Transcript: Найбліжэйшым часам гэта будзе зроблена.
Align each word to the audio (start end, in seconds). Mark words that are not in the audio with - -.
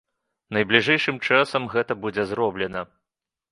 Найбліжэйшым 0.55 1.19
часам 1.27 1.69
гэта 1.75 1.99
будзе 2.07 2.27
зроблена. 2.35 2.87